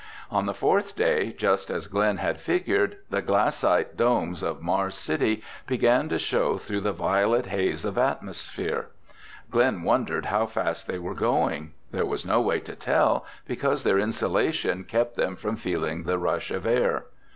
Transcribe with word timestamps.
On 0.31 0.47
the 0.47 0.53
fourth 0.55 0.95
day, 0.95 1.31
just 1.31 1.69
as 1.69 1.85
Glen 1.85 2.17
had 2.17 2.39
figured, 2.41 2.97
the 3.11 3.21
glassite 3.21 3.95
domes 3.95 4.41
of 4.41 4.59
Mars 4.59 4.95
City 4.95 5.43
began 5.67 6.09
to 6.09 6.17
show 6.17 6.57
through 6.57 6.81
the 6.81 6.91
violet 6.91 7.45
haze 7.45 7.85
of 7.85 7.99
atmosphere. 7.99 8.87
Glen 9.51 9.83
wondered 9.83 10.25
how 10.25 10.47
fast 10.47 10.87
they 10.87 10.97
were 10.97 11.13
going. 11.13 11.73
There 11.91 12.07
was 12.07 12.25
no 12.25 12.41
way 12.41 12.59
to 12.61 12.75
tell 12.75 13.27
because 13.45 13.83
their 13.83 13.99
insulation 13.99 14.85
kept 14.85 15.17
them 15.17 15.35
from 15.35 15.55
feeling 15.55 16.01
the 16.01 16.17
rush 16.17 16.49
of 16.49 16.65
air. 16.65 17.05